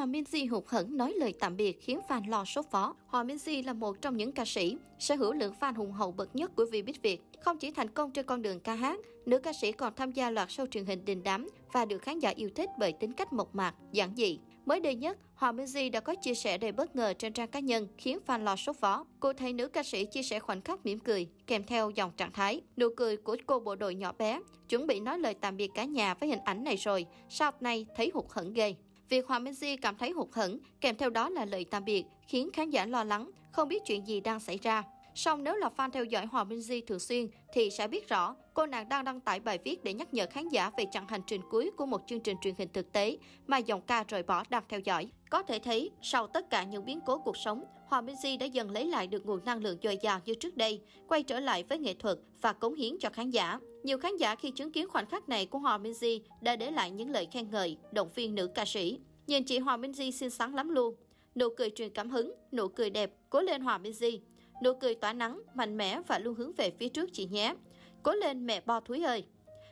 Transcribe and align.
Hòa 0.00 0.06
Minzy 0.06 0.50
hụt 0.50 0.64
hẫng 0.66 0.96
nói 0.96 1.12
lời 1.12 1.34
tạm 1.40 1.56
biệt 1.56 1.80
khiến 1.80 2.00
fan 2.08 2.28
lo 2.28 2.44
sốt 2.44 2.64
vó. 2.70 2.94
Hòa 3.06 3.24
Minzy 3.24 3.64
là 3.64 3.72
một 3.72 4.02
trong 4.02 4.16
những 4.16 4.32
ca 4.32 4.44
sĩ 4.44 4.76
sở 4.98 5.14
hữu 5.14 5.32
lượng 5.32 5.54
fan 5.60 5.74
hùng 5.74 5.92
hậu 5.92 6.12
bậc 6.12 6.36
nhất 6.36 6.56
của 6.56 6.64
Vbiz 6.64 6.92
Việt. 7.02 7.20
Không 7.40 7.58
chỉ 7.58 7.70
thành 7.70 7.90
công 7.90 8.10
trên 8.10 8.26
con 8.26 8.42
đường 8.42 8.60
ca 8.60 8.74
hát, 8.74 9.00
nữ 9.26 9.38
ca 9.38 9.52
sĩ 9.52 9.72
còn 9.72 9.92
tham 9.96 10.12
gia 10.12 10.30
loạt 10.30 10.48
show 10.48 10.66
truyền 10.66 10.84
hình 10.84 11.04
đình 11.04 11.22
đám 11.22 11.48
và 11.72 11.84
được 11.84 12.02
khán 12.02 12.18
giả 12.18 12.30
yêu 12.30 12.50
thích 12.54 12.70
bởi 12.78 12.92
tính 12.92 13.12
cách 13.12 13.32
mộc 13.32 13.54
mạc, 13.54 13.74
giản 13.92 14.14
dị. 14.16 14.38
Mới 14.66 14.80
đây 14.80 14.94
nhất, 14.94 15.18
Hòa 15.34 15.52
Minzy 15.52 15.90
đã 15.90 16.00
có 16.00 16.14
chia 16.14 16.34
sẻ 16.34 16.58
đầy 16.58 16.72
bất 16.72 16.96
ngờ 16.96 17.12
trên 17.18 17.32
trang 17.32 17.48
cá 17.48 17.60
nhân 17.60 17.88
khiến 17.98 18.18
fan 18.26 18.42
lo 18.42 18.56
sốt 18.56 18.80
vó. 18.80 19.04
Cô 19.20 19.32
thấy 19.32 19.52
nữ 19.52 19.68
ca 19.68 19.82
sĩ 19.82 20.04
chia 20.04 20.22
sẻ 20.22 20.38
khoảnh 20.38 20.60
khắc 20.60 20.86
mỉm 20.86 20.98
cười, 20.98 21.28
kèm 21.46 21.64
theo 21.64 21.90
dòng 21.90 22.12
trạng 22.16 22.32
thái. 22.32 22.60
Nụ 22.76 22.88
cười 22.96 23.16
của 23.16 23.36
cô 23.46 23.60
bộ 23.60 23.74
đội 23.74 23.94
nhỏ 23.94 24.12
bé, 24.18 24.40
chuẩn 24.68 24.86
bị 24.86 25.00
nói 25.00 25.18
lời 25.18 25.34
tạm 25.40 25.56
biệt 25.56 25.70
cả 25.74 25.84
nhà 25.84 26.14
với 26.14 26.28
hình 26.28 26.44
ảnh 26.44 26.64
này 26.64 26.76
rồi, 26.76 27.06
sau 27.28 27.52
này 27.60 27.86
thấy 27.96 28.10
hụt 28.14 28.24
hẫng 28.30 28.52
ghê. 28.52 28.74
Việc 29.10 29.26
Hòa 29.26 29.40
Di 29.52 29.76
cảm 29.76 29.96
thấy 29.96 30.10
hụt 30.10 30.28
hẫng, 30.32 30.58
kèm 30.80 30.96
theo 30.96 31.10
đó 31.10 31.28
là 31.28 31.44
lời 31.44 31.64
tạm 31.70 31.84
biệt, 31.84 32.04
khiến 32.26 32.50
khán 32.52 32.70
giả 32.70 32.86
lo 32.86 33.04
lắng, 33.04 33.30
không 33.52 33.68
biết 33.68 33.82
chuyện 33.86 34.06
gì 34.06 34.20
đang 34.20 34.40
xảy 34.40 34.58
ra. 34.62 34.82
Song 35.14 35.44
nếu 35.44 35.56
là 35.56 35.70
fan 35.76 35.90
theo 35.90 36.04
dõi 36.04 36.26
Hòa 36.26 36.44
Di 36.58 36.80
thường 36.80 36.98
xuyên 36.98 37.26
thì 37.52 37.70
sẽ 37.70 37.88
biết 37.88 38.08
rõ 38.08 38.36
cô 38.54 38.66
nàng 38.66 38.88
đang 38.88 39.04
đăng 39.04 39.20
tải 39.20 39.40
bài 39.40 39.58
viết 39.64 39.84
để 39.84 39.94
nhắc 39.94 40.14
nhở 40.14 40.26
khán 40.30 40.48
giả 40.48 40.70
về 40.76 40.84
chặng 40.92 41.08
hành 41.08 41.20
trình 41.26 41.40
cuối 41.50 41.70
của 41.76 41.86
một 41.86 42.00
chương 42.06 42.20
trình 42.20 42.36
truyền 42.42 42.54
hình 42.58 42.68
thực 42.72 42.92
tế 42.92 43.18
mà 43.46 43.58
dòng 43.58 43.80
ca 43.82 44.04
rời 44.08 44.22
bỏ 44.22 44.44
đang 44.50 44.62
theo 44.68 44.80
dõi. 44.80 45.10
Có 45.30 45.42
thể 45.42 45.58
thấy, 45.58 45.90
sau 46.02 46.26
tất 46.26 46.50
cả 46.50 46.64
những 46.64 46.84
biến 46.84 47.00
cố 47.06 47.18
cuộc 47.18 47.36
sống, 47.36 47.64
Hòa 47.86 48.02
Di 48.22 48.36
đã 48.36 48.46
dần 48.46 48.70
lấy 48.70 48.84
lại 48.84 49.06
được 49.06 49.26
nguồn 49.26 49.44
năng 49.44 49.62
lượng 49.62 49.78
dồi 49.82 49.98
dào 50.02 50.20
như 50.24 50.34
trước 50.34 50.56
đây, 50.56 50.80
quay 51.08 51.22
trở 51.22 51.40
lại 51.40 51.64
với 51.68 51.78
nghệ 51.78 51.94
thuật 51.94 52.18
và 52.40 52.52
cống 52.52 52.74
hiến 52.74 52.98
cho 53.00 53.08
khán 53.12 53.30
giả. 53.30 53.58
Nhiều 53.82 53.98
khán 53.98 54.16
giả 54.16 54.34
khi 54.34 54.50
chứng 54.50 54.72
kiến 54.72 54.88
khoảnh 54.88 55.06
khắc 55.06 55.28
này 55.28 55.46
của 55.46 55.58
Hòa 55.58 55.78
Di 55.94 56.22
đã 56.40 56.56
để 56.56 56.70
lại 56.70 56.90
những 56.90 57.10
lời 57.10 57.28
khen 57.32 57.50
ngợi, 57.50 57.76
động 57.92 58.08
viên 58.14 58.34
nữ 58.34 58.46
ca 58.54 58.64
sĩ. 58.64 58.98
Nhìn 59.30 59.44
chị 59.44 59.58
Hòa 59.58 59.76
minh 59.76 59.92
di 59.92 60.12
xinh 60.12 60.30
xắn 60.30 60.52
lắm 60.52 60.68
luôn. 60.68 60.94
Nụ 61.34 61.48
cười 61.56 61.70
truyền 61.70 61.90
cảm 61.90 62.10
hứng, 62.10 62.32
nụ 62.52 62.68
cười 62.68 62.90
đẹp, 62.90 63.12
cố 63.30 63.40
lên 63.40 63.62
Hòa 63.62 63.78
minh 63.78 63.92
di 63.92 64.20
Nụ 64.62 64.74
cười 64.80 64.94
tỏa 64.94 65.12
nắng, 65.12 65.42
mạnh 65.54 65.76
mẽ 65.76 66.00
và 66.06 66.18
luôn 66.18 66.34
hướng 66.34 66.52
về 66.52 66.70
phía 66.78 66.88
trước 66.88 67.10
chị 67.12 67.26
nhé. 67.26 67.54
Cố 68.02 68.12
lên 68.12 68.46
mẹ 68.46 68.60
bo 68.66 68.80
thúi 68.80 69.02
ơi! 69.02 69.24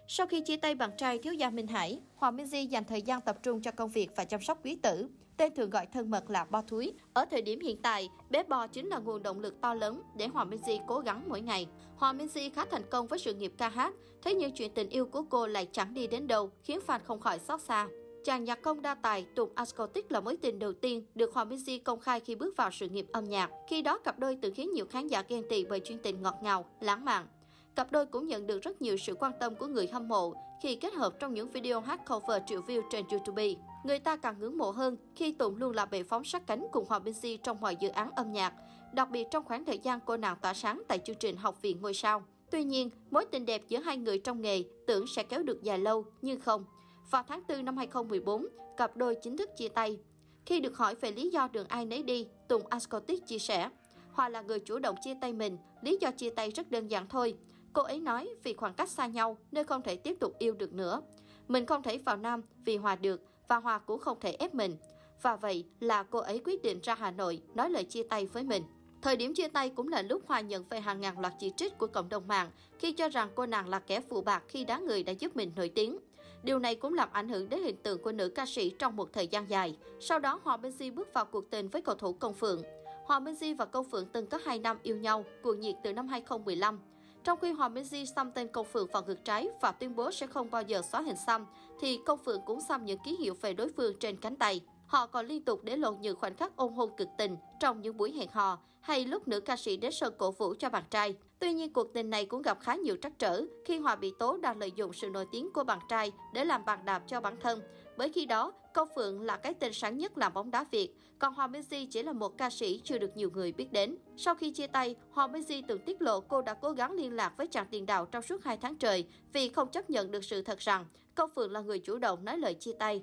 Sau 0.08 0.26
khi 0.26 0.40
chia 0.40 0.56
tay 0.56 0.74
bạn 0.74 0.90
trai 0.96 1.18
thiếu 1.18 1.32
gia 1.32 1.50
Minh 1.50 1.66
Hải, 1.66 2.00
Hoàng 2.16 2.36
Minh 2.36 2.46
Di 2.46 2.66
dành 2.66 2.84
thời 2.84 3.02
gian 3.02 3.20
tập 3.20 3.38
trung 3.42 3.62
cho 3.62 3.70
công 3.70 3.90
việc 3.90 4.10
và 4.16 4.24
chăm 4.24 4.40
sóc 4.40 4.58
quý 4.64 4.76
tử. 4.76 5.08
Tên 5.36 5.54
thường 5.54 5.70
gọi 5.70 5.86
thân 5.86 6.10
mật 6.10 6.30
là 6.30 6.44
Bo 6.44 6.62
Thúi. 6.62 6.92
Ở 7.12 7.24
thời 7.24 7.42
điểm 7.42 7.60
hiện 7.60 7.82
tại, 7.82 8.08
bé 8.30 8.42
Bo 8.42 8.66
chính 8.66 8.86
là 8.88 8.98
nguồn 8.98 9.22
động 9.22 9.40
lực 9.40 9.60
to 9.60 9.74
lớn 9.74 10.02
để 10.16 10.26
Hoàng 10.26 10.50
Minh 10.50 10.60
Di 10.66 10.78
cố 10.86 10.98
gắng 10.98 11.22
mỗi 11.28 11.40
ngày. 11.40 11.66
Hoàng 11.96 12.18
Minh 12.18 12.28
Di 12.28 12.50
khá 12.50 12.64
thành 12.64 12.90
công 12.90 13.06
với 13.06 13.18
sự 13.18 13.34
nghiệp 13.34 13.52
ca 13.58 13.68
hát, 13.68 13.94
thế 14.22 14.34
nhưng 14.34 14.52
chuyện 14.52 14.74
tình 14.74 14.88
yêu 14.88 15.06
của 15.06 15.22
cô 15.22 15.46
lại 15.46 15.68
chẳng 15.72 15.94
đi 15.94 16.06
đến 16.06 16.26
đâu, 16.26 16.50
khiến 16.62 16.78
fan 16.86 17.00
không 17.04 17.20
khỏi 17.20 17.38
xót 17.38 17.60
xa. 17.60 17.88
Chàng 18.28 18.44
nhạc 18.44 18.62
công 18.62 18.82
đa 18.82 18.94
tài 18.94 19.26
Tùng 19.34 19.50
Ascotic 19.54 20.12
là 20.12 20.20
mối 20.20 20.36
tình 20.36 20.58
đầu 20.58 20.72
tiên 20.72 21.06
được 21.14 21.34
Hoàng 21.34 21.48
Minh 21.48 21.58
Di 21.58 21.78
công 21.78 22.00
khai 22.00 22.20
khi 22.20 22.34
bước 22.34 22.56
vào 22.56 22.70
sự 22.70 22.88
nghiệp 22.88 23.06
âm 23.12 23.24
nhạc. 23.24 23.50
Khi 23.68 23.82
đó, 23.82 23.98
cặp 23.98 24.18
đôi 24.18 24.38
từng 24.42 24.54
khiến 24.54 24.70
nhiều 24.72 24.86
khán 24.90 25.08
giả 25.08 25.22
ghen 25.28 25.42
tị 25.48 25.64
bởi 25.64 25.80
chuyên 25.80 25.98
tình 25.98 26.22
ngọt 26.22 26.34
ngào, 26.42 26.64
lãng 26.80 27.04
mạn. 27.04 27.26
Cặp 27.74 27.92
đôi 27.92 28.06
cũng 28.06 28.26
nhận 28.26 28.46
được 28.46 28.62
rất 28.62 28.82
nhiều 28.82 28.96
sự 28.96 29.14
quan 29.14 29.32
tâm 29.40 29.54
của 29.54 29.66
người 29.66 29.86
hâm 29.92 30.08
mộ 30.08 30.34
khi 30.62 30.76
kết 30.76 30.94
hợp 30.94 31.20
trong 31.20 31.34
những 31.34 31.48
video 31.48 31.80
hát 31.80 32.00
cover 32.08 32.42
triệu 32.46 32.60
view 32.62 32.82
trên 32.90 33.04
YouTube. 33.10 33.54
Người 33.84 33.98
ta 33.98 34.16
càng 34.16 34.38
ngưỡng 34.38 34.58
mộ 34.58 34.70
hơn 34.70 34.96
khi 35.14 35.32
Tùng 35.32 35.56
luôn 35.56 35.74
là 35.74 35.86
bệ 35.86 36.02
phóng 36.02 36.24
sát 36.24 36.46
cánh 36.46 36.66
cùng 36.72 36.84
Hoàng 36.88 37.04
Minh 37.04 37.14
Di 37.14 37.36
trong 37.36 37.60
mọi 37.60 37.76
dự 37.76 37.88
án 37.88 38.10
âm 38.10 38.32
nhạc, 38.32 38.54
đặc 38.92 39.10
biệt 39.10 39.26
trong 39.30 39.44
khoảng 39.44 39.64
thời 39.64 39.78
gian 39.78 40.00
cô 40.06 40.16
nàng 40.16 40.36
tỏa 40.42 40.54
sáng 40.54 40.82
tại 40.88 40.98
chương 40.98 41.16
trình 41.16 41.36
Học 41.36 41.62
viện 41.62 41.80
Ngôi 41.80 41.94
sao. 41.94 42.22
Tuy 42.50 42.64
nhiên, 42.64 42.90
mối 43.10 43.24
tình 43.24 43.46
đẹp 43.46 43.62
giữa 43.68 43.78
hai 43.78 43.96
người 43.96 44.18
trong 44.18 44.42
nghề 44.42 44.62
tưởng 44.86 45.06
sẽ 45.06 45.22
kéo 45.22 45.42
được 45.42 45.62
dài 45.62 45.78
lâu, 45.78 46.04
nhưng 46.22 46.40
không. 46.40 46.64
Vào 47.10 47.22
tháng 47.28 47.42
4 47.48 47.64
năm 47.64 47.76
2014, 47.76 48.46
cặp 48.76 48.96
đôi 48.96 49.14
chính 49.14 49.36
thức 49.36 49.50
chia 49.56 49.68
tay. 49.68 49.98
Khi 50.46 50.60
được 50.60 50.76
hỏi 50.76 50.94
về 50.94 51.12
lý 51.12 51.30
do 51.30 51.48
đường 51.52 51.68
ai 51.68 51.84
nấy 51.84 52.02
đi, 52.02 52.28
Tùng 52.48 52.66
Ascotic 52.66 53.26
chia 53.26 53.38
sẻ, 53.38 53.70
Hòa 54.12 54.28
là 54.28 54.42
người 54.42 54.60
chủ 54.60 54.78
động 54.78 54.96
chia 55.04 55.14
tay 55.20 55.32
mình, 55.32 55.58
lý 55.82 55.98
do 56.00 56.10
chia 56.10 56.30
tay 56.30 56.50
rất 56.50 56.70
đơn 56.70 56.88
giản 56.88 57.08
thôi. 57.08 57.36
Cô 57.72 57.82
ấy 57.82 58.00
nói 58.00 58.28
vì 58.44 58.54
khoảng 58.54 58.74
cách 58.74 58.88
xa 58.88 59.06
nhau 59.06 59.36
nên 59.52 59.66
không 59.66 59.82
thể 59.82 59.96
tiếp 59.96 60.16
tục 60.20 60.32
yêu 60.38 60.54
được 60.54 60.72
nữa. 60.72 61.02
Mình 61.48 61.66
không 61.66 61.82
thể 61.82 61.98
vào 61.98 62.16
Nam 62.16 62.42
vì 62.64 62.76
Hòa 62.76 62.96
được 62.96 63.22
và 63.48 63.56
Hòa 63.56 63.78
cũng 63.78 64.00
không 64.00 64.20
thể 64.20 64.36
ép 64.38 64.54
mình. 64.54 64.76
Và 65.22 65.36
vậy 65.36 65.64
là 65.80 66.02
cô 66.02 66.18
ấy 66.18 66.40
quyết 66.44 66.62
định 66.62 66.80
ra 66.82 66.94
Hà 66.94 67.10
Nội 67.10 67.42
nói 67.54 67.70
lời 67.70 67.84
chia 67.84 68.02
tay 68.02 68.26
với 68.26 68.42
mình. 68.42 68.62
Thời 69.02 69.16
điểm 69.16 69.34
chia 69.34 69.48
tay 69.48 69.70
cũng 69.70 69.88
là 69.88 70.02
lúc 70.02 70.22
Hòa 70.26 70.40
nhận 70.40 70.64
về 70.70 70.80
hàng 70.80 71.00
ngàn 71.00 71.20
loạt 71.20 71.32
chỉ 71.38 71.52
trích 71.56 71.78
của 71.78 71.86
cộng 71.86 72.08
đồng 72.08 72.28
mạng 72.28 72.50
khi 72.78 72.92
cho 72.92 73.08
rằng 73.08 73.28
cô 73.34 73.46
nàng 73.46 73.68
là 73.68 73.78
kẻ 73.78 74.00
phụ 74.00 74.20
bạc 74.20 74.42
khi 74.48 74.64
đá 74.64 74.78
người 74.78 75.02
đã 75.02 75.12
giúp 75.12 75.36
mình 75.36 75.52
nổi 75.56 75.68
tiếng. 75.68 75.98
Điều 76.42 76.58
này 76.58 76.74
cũng 76.74 76.94
làm 76.94 77.08
ảnh 77.12 77.28
hưởng 77.28 77.48
đến 77.48 77.62
hình 77.62 77.76
tượng 77.82 78.02
của 78.02 78.12
nữ 78.12 78.28
ca 78.28 78.46
sĩ 78.46 78.70
trong 78.70 78.96
một 78.96 79.12
thời 79.12 79.26
gian 79.28 79.50
dài. 79.50 79.76
Sau 80.00 80.18
đó 80.18 80.40
Hòa 80.44 80.56
Minh 80.56 80.72
Di 80.72 80.90
bước 80.90 81.08
vào 81.14 81.24
cuộc 81.24 81.50
tình 81.50 81.68
với 81.68 81.82
cầu 81.82 81.94
thủ 81.94 82.12
Công 82.12 82.34
Phượng. 82.34 82.62
Hòa 83.04 83.20
Minh 83.20 83.34
Di 83.34 83.54
và 83.54 83.64
Công 83.64 83.90
Phượng 83.90 84.06
từng 84.12 84.26
có 84.26 84.38
2 84.44 84.58
năm 84.58 84.78
yêu 84.82 84.96
nhau, 84.96 85.24
cuồng 85.42 85.60
nhiệt 85.60 85.74
từ 85.84 85.92
năm 85.92 86.08
2015. 86.08 86.80
Trong 87.24 87.38
khi 87.42 87.52
Hoàng 87.52 87.74
Minh 87.74 87.84
Di 87.84 88.06
xăm 88.06 88.32
tên 88.32 88.48
Công 88.48 88.66
Phượng 88.66 88.88
vào 88.92 89.02
ngực 89.06 89.24
trái 89.24 89.48
và 89.60 89.72
tuyên 89.72 89.96
bố 89.96 90.10
sẽ 90.10 90.26
không 90.26 90.50
bao 90.50 90.62
giờ 90.62 90.82
xóa 90.82 91.02
hình 91.02 91.16
xăm, 91.26 91.46
thì 91.80 92.00
Công 92.06 92.18
Phượng 92.18 92.40
cũng 92.46 92.60
xăm 92.60 92.84
những 92.84 92.98
ký 93.04 93.16
hiệu 93.16 93.34
về 93.40 93.52
đối 93.52 93.68
phương 93.76 93.98
trên 94.00 94.16
cánh 94.16 94.36
tay. 94.36 94.60
Họ 94.88 95.06
còn 95.06 95.26
liên 95.26 95.44
tục 95.44 95.60
để 95.64 95.76
lộ 95.76 95.92
những 95.92 96.16
khoảnh 96.16 96.36
khắc 96.36 96.56
ôn 96.56 96.72
hôn 96.72 96.90
cực 96.96 97.08
tình 97.18 97.36
trong 97.60 97.82
những 97.82 97.96
buổi 97.96 98.12
hẹn 98.12 98.28
hò 98.32 98.58
hay 98.80 99.04
lúc 99.04 99.28
nữ 99.28 99.40
ca 99.40 99.56
sĩ 99.56 99.76
đến 99.76 99.92
sân 99.92 100.14
cổ 100.18 100.30
vũ 100.30 100.54
cho 100.58 100.70
bạn 100.70 100.84
trai. 100.90 101.16
Tuy 101.38 101.52
nhiên, 101.52 101.72
cuộc 101.72 101.94
tình 101.94 102.10
này 102.10 102.26
cũng 102.26 102.42
gặp 102.42 102.58
khá 102.60 102.74
nhiều 102.74 102.96
trắc 103.02 103.18
trở 103.18 103.42
khi 103.64 103.78
Hòa 103.78 103.96
bị 103.96 104.12
tố 104.18 104.36
đang 104.36 104.58
lợi 104.58 104.72
dụng 104.72 104.92
sự 104.92 105.10
nổi 105.10 105.26
tiếng 105.32 105.52
của 105.52 105.64
bạn 105.64 105.78
trai 105.88 106.12
để 106.34 106.44
làm 106.44 106.64
bàn 106.64 106.84
đạp 106.84 107.02
cho 107.06 107.20
bản 107.20 107.36
thân. 107.40 107.60
Bởi 107.96 108.12
khi 108.12 108.26
đó, 108.26 108.52
Công 108.74 108.88
Phượng 108.94 109.22
là 109.22 109.36
cái 109.36 109.54
tên 109.54 109.72
sáng 109.72 109.98
nhất 109.98 110.18
làm 110.18 110.34
bóng 110.34 110.50
đá 110.50 110.64
Việt, 110.70 110.94
còn 111.18 111.34
Hòa 111.34 111.46
Minzy 111.46 111.86
chỉ 111.90 112.02
là 112.02 112.12
một 112.12 112.38
ca 112.38 112.50
sĩ 112.50 112.80
chưa 112.84 112.98
được 112.98 113.16
nhiều 113.16 113.30
người 113.34 113.52
biết 113.52 113.72
đến. 113.72 113.96
Sau 114.16 114.34
khi 114.34 114.50
chia 114.50 114.66
tay, 114.66 114.96
Hòa 115.10 115.26
Minzy 115.26 115.62
từng 115.68 115.78
tiết 115.78 116.02
lộ 116.02 116.20
cô 116.20 116.42
đã 116.42 116.54
cố 116.54 116.70
gắng 116.70 116.92
liên 116.92 117.16
lạc 117.16 117.32
với 117.36 117.46
chàng 117.46 117.66
tiền 117.70 117.86
đạo 117.86 118.06
trong 118.06 118.22
suốt 118.22 118.44
2 118.44 118.56
tháng 118.56 118.76
trời 118.76 119.06
vì 119.32 119.48
không 119.48 119.68
chấp 119.68 119.90
nhận 119.90 120.10
được 120.10 120.24
sự 120.24 120.42
thật 120.42 120.58
rằng 120.58 120.86
Công 121.14 121.30
Phượng 121.30 121.52
là 121.52 121.60
người 121.60 121.78
chủ 121.78 121.98
động 121.98 122.24
nói 122.24 122.38
lời 122.38 122.54
chia 122.54 122.72
tay. 122.78 123.02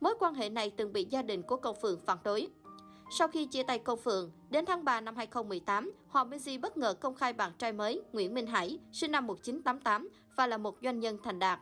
Mối 0.00 0.14
quan 0.18 0.34
hệ 0.34 0.48
này 0.48 0.70
từng 0.76 0.92
bị 0.92 1.04
gia 1.10 1.22
đình 1.22 1.42
của 1.42 1.56
Công 1.56 1.76
Phượng 1.82 2.00
phản 2.06 2.18
đối. 2.24 2.48
Sau 3.18 3.28
khi 3.28 3.46
chia 3.46 3.62
tay 3.62 3.78
Công 3.78 3.98
Phượng, 3.98 4.30
đến 4.50 4.66
tháng 4.66 4.84
3 4.84 5.00
năm 5.00 5.16
2018, 5.16 5.92
Hoàng 6.08 6.30
Minh 6.30 6.38
Di 6.38 6.58
bất 6.58 6.76
ngờ 6.76 6.94
công 7.00 7.14
khai 7.14 7.32
bạn 7.32 7.52
trai 7.58 7.72
mới 7.72 8.02
Nguyễn 8.12 8.34
Minh 8.34 8.46
Hải, 8.46 8.78
sinh 8.92 9.12
năm 9.12 9.26
1988 9.26 10.08
và 10.36 10.46
là 10.46 10.58
một 10.58 10.76
doanh 10.82 11.00
nhân 11.00 11.18
thành 11.24 11.38
đạt. 11.38 11.60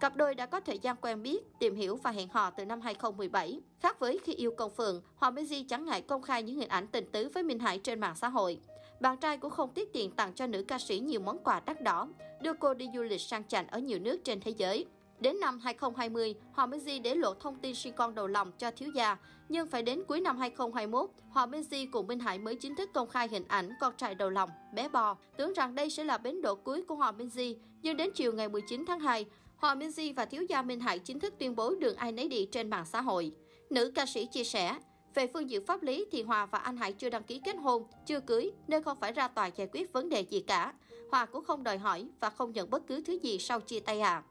Cặp 0.00 0.16
đôi 0.16 0.34
đã 0.34 0.46
có 0.46 0.60
thời 0.60 0.78
gian 0.78 0.96
quen 0.96 1.22
biết, 1.22 1.58
tìm 1.58 1.74
hiểu 1.74 1.96
và 1.96 2.10
hẹn 2.10 2.28
hò 2.28 2.50
từ 2.50 2.64
năm 2.64 2.80
2017. 2.80 3.60
Khác 3.80 4.00
với 4.00 4.18
khi 4.24 4.34
yêu 4.34 4.50
Công 4.56 4.70
Phượng, 4.70 5.02
Hoàng 5.16 5.34
Minh 5.34 5.46
Di 5.46 5.62
chẳng 5.62 5.84
ngại 5.84 6.02
công 6.02 6.22
khai 6.22 6.42
những 6.42 6.56
hình 6.56 6.68
ảnh 6.68 6.86
tình 6.86 7.10
tứ 7.12 7.28
với 7.34 7.42
Minh 7.42 7.58
Hải 7.58 7.78
trên 7.78 8.00
mạng 8.00 8.16
xã 8.16 8.28
hội. 8.28 8.60
Bạn 9.00 9.16
trai 9.16 9.38
cũng 9.38 9.50
không 9.50 9.70
tiết 9.74 9.92
tiền 9.92 10.10
tặng 10.10 10.34
cho 10.34 10.46
nữ 10.46 10.64
ca 10.68 10.78
sĩ 10.78 10.98
nhiều 10.98 11.20
món 11.20 11.38
quà 11.38 11.60
đắt 11.60 11.82
đỏ, 11.82 12.08
đưa 12.42 12.52
cô 12.52 12.74
đi 12.74 12.88
du 12.94 13.02
lịch 13.02 13.20
sang 13.20 13.44
chảnh 13.48 13.66
ở 13.66 13.78
nhiều 13.78 13.98
nước 13.98 14.18
trên 14.24 14.40
thế 14.40 14.50
giới. 14.50 14.86
Đến 15.20 15.40
năm 15.40 15.58
2020, 15.58 16.34
Hoàng 16.52 16.70
Minh 16.70 16.80
Di 16.80 16.98
để 16.98 17.14
lộ 17.14 17.34
thông 17.34 17.56
tin 17.56 17.74
sinh 17.74 17.92
con 17.92 18.14
đầu 18.14 18.26
lòng 18.26 18.52
cho 18.58 18.70
thiếu 18.70 18.90
gia, 18.94 19.16
nhưng 19.48 19.68
phải 19.68 19.82
đến 19.82 20.02
cuối 20.08 20.20
năm 20.20 20.38
2021, 20.38 21.10
Hoàng 21.30 21.50
Minh 21.50 21.62
Di 21.62 21.86
cùng 21.86 22.06
Minh 22.06 22.18
Hải 22.18 22.38
mới 22.38 22.54
chính 22.54 22.76
thức 22.76 22.90
công 22.94 23.08
khai 23.08 23.28
hình 23.28 23.44
ảnh 23.48 23.70
con 23.80 23.94
trai 23.96 24.14
đầu 24.14 24.30
lòng, 24.30 24.50
bé 24.74 24.88
bò. 24.88 25.16
Tưởng 25.36 25.52
rằng 25.52 25.74
đây 25.74 25.90
sẽ 25.90 26.04
là 26.04 26.18
bến 26.18 26.42
đỗ 26.42 26.54
cuối 26.54 26.82
của 26.82 26.94
Hoàng 26.94 27.18
Minh 27.18 27.30
Di, 27.30 27.56
nhưng 27.82 27.96
đến 27.96 28.10
chiều 28.14 28.32
ngày 28.32 28.48
19 28.48 28.84
tháng 28.86 29.00
2, 29.00 29.26
Hoàng 29.56 29.78
Minh 29.78 29.90
Di 29.90 30.12
và 30.12 30.24
thiếu 30.24 30.42
gia 30.42 30.62
Minh 30.62 30.80
Hải 30.80 30.98
chính 30.98 31.20
thức 31.20 31.34
tuyên 31.38 31.56
bố 31.56 31.74
đường 31.74 31.96
ai 31.96 32.12
nấy 32.12 32.28
đi 32.28 32.46
trên 32.52 32.70
mạng 32.70 32.86
xã 32.86 33.00
hội. 33.00 33.32
Nữ 33.70 33.92
ca 33.94 34.06
sĩ 34.06 34.26
chia 34.26 34.44
sẻ, 34.44 34.76
về 35.14 35.26
phương 35.26 35.50
diện 35.50 35.66
pháp 35.66 35.82
lý 35.82 36.06
thì 36.12 36.22
Hòa 36.22 36.46
và 36.46 36.58
anh 36.58 36.76
Hải 36.76 36.92
chưa 36.92 37.10
đăng 37.10 37.22
ký 37.22 37.40
kết 37.44 37.56
hôn, 37.56 37.86
chưa 38.06 38.20
cưới 38.20 38.52
nên 38.66 38.82
không 38.82 38.98
phải 39.00 39.12
ra 39.12 39.28
tòa 39.28 39.46
giải 39.46 39.68
quyết 39.72 39.92
vấn 39.92 40.08
đề 40.08 40.20
gì 40.20 40.40
cả. 40.40 40.72
Hòa 41.10 41.26
cũng 41.26 41.44
không 41.44 41.62
đòi 41.62 41.78
hỏi 41.78 42.08
và 42.20 42.30
không 42.30 42.52
nhận 42.52 42.70
bất 42.70 42.86
cứ 42.86 43.02
thứ 43.06 43.18
gì 43.22 43.38
sau 43.38 43.60
chia 43.60 43.80
tay 43.80 44.00
à. 44.00 44.22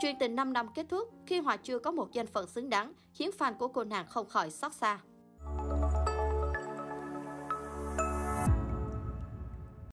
Chuyện 0.00 0.16
tình 0.18 0.36
5 0.36 0.52
năm 0.52 0.68
kết 0.74 0.86
thúc 0.88 1.08
khi 1.26 1.38
Hòa 1.38 1.56
chưa 1.56 1.78
có 1.78 1.90
một 1.90 2.12
danh 2.12 2.26
phận 2.26 2.46
xứng 2.46 2.70
đáng, 2.70 2.92
khiến 3.14 3.30
fan 3.38 3.54
của 3.54 3.68
cô 3.68 3.84
nàng 3.84 4.06
không 4.08 4.28
khỏi 4.28 4.50
xót 4.50 4.72
xa. 4.72 4.98